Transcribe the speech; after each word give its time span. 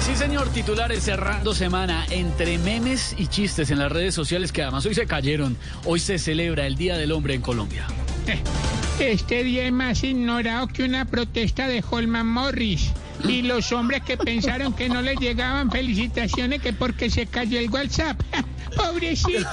Sí, 0.00 0.16
señor, 0.16 0.48
titulares 0.48 1.04
cerrando 1.04 1.54
semana 1.54 2.06
entre 2.10 2.58
memes 2.58 3.14
y 3.18 3.26
chistes 3.26 3.70
en 3.70 3.78
las 3.78 3.92
redes 3.92 4.14
sociales 4.14 4.50
que 4.50 4.62
además 4.62 4.86
hoy 4.86 4.94
se 4.94 5.06
cayeron. 5.06 5.56
Hoy 5.84 6.00
se 6.00 6.18
celebra 6.18 6.66
el 6.66 6.76
Día 6.76 6.96
del 6.96 7.12
Hombre 7.12 7.34
en 7.34 7.42
Colombia. 7.42 7.86
Este 9.00 9.44
día 9.44 9.64
es 9.64 9.72
más 9.72 10.04
ignorado 10.04 10.66
que 10.66 10.82
una 10.84 11.06
protesta 11.06 11.66
de 11.66 11.82
Holman 11.88 12.26
Morris. 12.26 12.92
Y 13.26 13.40
los 13.40 13.72
hombres 13.72 14.02
que 14.02 14.18
pensaron 14.18 14.74
que 14.74 14.90
no 14.90 15.00
les 15.00 15.18
llegaban 15.18 15.70
felicitaciones 15.70 16.60
que 16.60 16.74
porque 16.74 17.08
se 17.08 17.26
cayó 17.26 17.58
el 17.58 17.70
WhatsApp. 17.70 18.20
Pobrecito. 18.76 19.48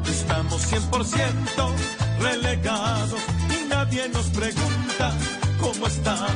Estamos 0.06 0.72
100% 0.72 1.74
relegados 2.20 3.20
y 3.50 3.68
nadie 3.68 4.08
nos 4.08 4.26
pregunta 4.26 5.12
cómo 5.60 5.86
estamos 5.86 6.32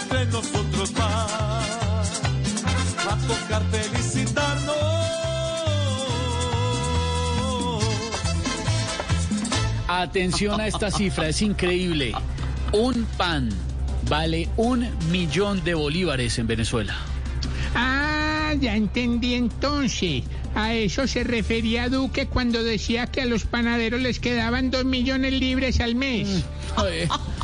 entre 0.00 0.26
nosotros 0.26 0.92
más. 0.92 2.22
Va 3.06 3.12
a 3.12 3.18
tocar 3.26 3.62
felicitarnos. 3.70 4.76
Atención 9.88 10.60
a 10.60 10.66
esta 10.66 10.90
cifra, 10.90 11.28
es 11.28 11.42
increíble. 11.42 12.12
Un 12.72 13.04
pan 13.18 13.50
vale 14.08 14.48
un 14.56 14.88
millón 15.10 15.62
de 15.64 15.74
bolívares 15.74 16.38
en 16.38 16.46
Venezuela. 16.46 17.11
Ah, 17.74 18.52
ya 18.60 18.76
entendí 18.76 19.34
entonces. 19.34 20.24
A 20.54 20.74
eso 20.74 21.06
se 21.06 21.24
refería 21.24 21.88
Duque 21.88 22.26
cuando 22.26 22.62
decía 22.62 23.06
que 23.06 23.22
a 23.22 23.26
los 23.26 23.44
panaderos 23.44 24.00
les 24.00 24.20
quedaban 24.20 24.70
dos 24.70 24.84
millones 24.84 25.32
libres 25.32 25.80
al 25.80 25.94
mes. 25.94 26.44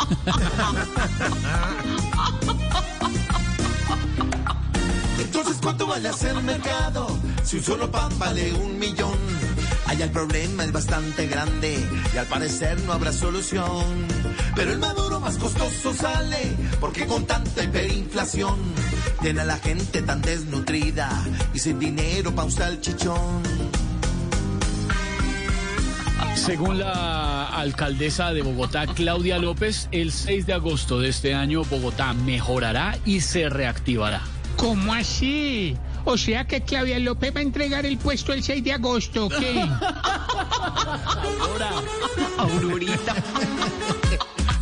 Entonces, 5.19 5.57
¿cuánto 5.63 5.87
vale 5.87 6.09
hacer 6.09 6.35
mercado? 6.43 7.07
Si 7.45 7.57
un 7.57 7.63
solo 7.63 7.91
pan 7.91 8.17
vale 8.19 8.53
un 8.55 8.79
millón. 8.79 9.48
Allá 9.89 10.05
el 10.05 10.11
problema 10.11 10.65
es 10.65 10.73
bastante 10.73 11.27
grande 11.27 11.79
y 12.15 12.17
al 12.19 12.27
parecer 12.27 12.79
no 12.83 12.93
habrá 12.93 13.11
solución. 13.11 14.07
Pero 14.55 14.73
el 14.73 14.79
maduro 14.79 15.19
más 15.19 15.39
costoso 15.39 15.95
sale 15.95 16.53
porque 16.79 17.07
con 17.07 17.25
tanta 17.25 17.65
hiperinflación 17.65 18.57
tiene 19.23 19.41
a 19.41 19.45
la 19.45 19.57
gente 19.57 20.03
tan 20.03 20.21
desnutrida 20.21 21.09
y 21.55 21.59
sin 21.59 21.79
dinero 21.79 22.35
pa' 22.35 22.45
un 22.45 22.53
salchichón. 22.53 23.43
Según 26.35 26.79
la 26.79 27.47
alcaldesa 27.47 28.33
de 28.33 28.43
Bogotá, 28.43 28.87
Claudia 28.87 29.39
López, 29.39 29.89
el 29.91 30.13
6 30.13 30.47
de 30.47 30.53
agosto 30.53 31.01
de 31.01 31.09
este 31.09 31.35
año 31.35 31.65
Bogotá 31.65 32.13
mejorará 32.13 32.99
y 33.05 33.21
se 33.21 33.49
reactivará. 33.49 34.21
¿Cómo 34.57 34.93
así? 34.93 35.77
O 36.11 36.17
sea 36.17 36.47
que 36.47 36.63
Claudia 36.63 36.99
López 36.99 37.37
va 37.37 37.41
a 37.41 37.43
entregar 37.43 37.85
el 37.85 37.99
puesto 37.99 38.33
el 38.33 38.43
6 38.43 38.65
de 38.65 38.73
agosto, 38.73 39.27
¿o 39.27 39.29
¿qué? 39.29 39.63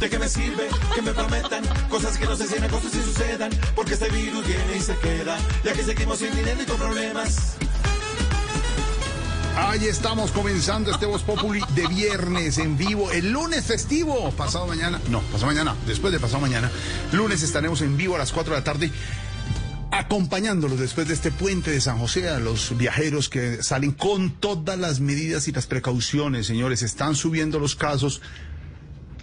¿De 0.00 0.10
qué 0.10 0.18
me 0.18 0.28
sirve 0.28 0.66
que 0.92 1.02
me 1.02 1.12
prometan 1.12 1.62
cosas 1.88 2.18
que 2.18 2.24
no 2.24 2.34
se 2.34 2.48
cien 2.48 2.68
cosas 2.68 2.92
y 2.96 3.00
sucedan? 3.00 3.52
Porque 3.76 3.94
este 3.94 4.08
virus 4.10 4.44
viene 4.44 4.76
y 4.76 4.80
se 4.80 4.96
queda, 4.96 5.38
ya 5.62 5.72
que 5.72 5.84
seguimos 5.84 6.18
sin 6.18 6.34
dinero 6.34 6.60
y 6.60 6.66
con 6.66 6.78
problemas. 6.78 7.54
Ahí 9.56 9.86
estamos 9.86 10.32
comenzando 10.32 10.90
este 10.90 11.06
Voz 11.06 11.22
Populi 11.22 11.62
de 11.74 11.86
viernes 11.86 12.58
en 12.58 12.76
vivo, 12.76 13.10
el 13.10 13.30
lunes 13.30 13.64
festivo, 13.64 14.30
pasado 14.32 14.66
mañana, 14.66 15.00
no, 15.08 15.20
pasado 15.20 15.46
mañana, 15.46 15.74
después 15.86 16.12
de 16.12 16.20
pasado 16.20 16.40
mañana, 16.40 16.70
lunes 17.12 17.42
estaremos 17.42 17.80
en 17.80 17.96
vivo 17.96 18.16
a 18.16 18.18
las 18.18 18.32
4 18.32 18.52
de 18.52 18.60
la 18.60 18.64
tarde, 18.64 18.90
acompañándolos 19.98 20.78
después 20.78 21.08
de 21.08 21.14
este 21.14 21.30
puente 21.30 21.70
de 21.70 21.80
San 21.80 21.98
José 21.98 22.28
a 22.28 22.38
los 22.38 22.76
viajeros 22.76 23.28
que 23.28 23.62
salen 23.62 23.92
con 23.92 24.30
todas 24.30 24.78
las 24.78 25.00
medidas 25.00 25.48
y 25.48 25.52
las 25.52 25.66
precauciones, 25.66 26.46
señores, 26.46 26.82
están 26.82 27.14
subiendo 27.14 27.58
los 27.58 27.74
casos, 27.74 28.20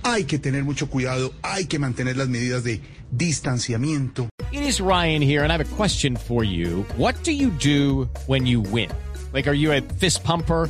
hay 0.04 0.26
que 0.26 0.40
tener 0.40 0.64
mucho 0.64 0.90
cuidado, 0.90 1.34
hay 1.42 1.66
que 1.66 1.80
mantener 1.80 2.18
las 2.18 2.28
medidas 2.28 2.64
de 2.64 2.82
distanciamiento. 3.12 4.30
It 4.52 4.64
is 4.64 4.80
Ryan 4.80 5.22
here, 5.22 5.44
and 5.44 5.52
I 5.52 5.58
have 5.58 5.62
a 5.62 5.76
question 5.76 6.18
for 6.18 6.44
you. 6.44 6.86
What 6.98 7.16
do 7.24 7.32
you 7.32 7.52
do 7.52 8.10
when 8.28 8.46
you 8.46 8.62
win? 8.62 8.90
Like, 9.32 9.48
are 9.48 9.56
you 9.56 9.72
a 9.72 9.82
fist 10.00 10.24
pumper? 10.24 10.70